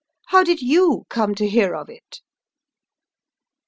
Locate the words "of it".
1.75-2.21